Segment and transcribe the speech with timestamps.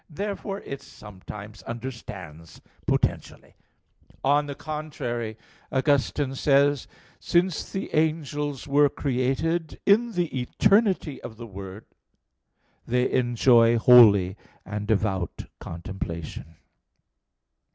[0.09, 3.53] Therefore it sometimes understands potentially.
[4.23, 5.37] On the contrary,
[5.71, 6.87] Augustine says (Gen.
[6.87, 6.97] ad lit.
[6.97, 7.19] ii):
[7.53, 11.85] "Since the angels were created, in the eternity of the Word,
[12.87, 16.55] they enjoy holy and devout contemplation."